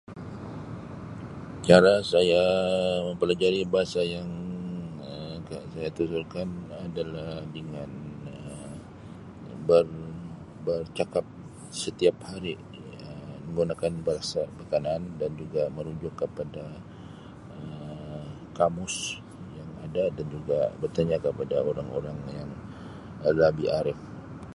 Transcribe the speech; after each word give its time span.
Cara 1.67 1.93
saya 2.13 2.43
mempelajari 3.07 3.61
bahasa 3.73 4.01
yang 4.15 4.25
adalah 6.83 7.31
dengan 7.55 7.89
ber- 9.69 10.05
bercakap 10.65 11.25
setiap 11.83 12.15
hari 12.29 12.53
Um 12.81 13.37
menggunakan 13.45 13.93
bahasa 14.09 14.41
berkenaan 14.57 15.03
dan 15.21 15.31
juga 15.41 15.61
merujuk 15.77 16.13
kepada 16.21 16.65
Um 17.59 18.25
kamus 18.57 18.95
yang 19.57 19.69
ada 19.85 20.03
dan 20.17 20.25
juga 20.35 20.59
bertanya 20.81 21.17
kepada 21.25 21.55
orang-orang 21.69 22.17
yang 22.37 22.49
lebih 23.41 23.67
arif. 23.79 23.99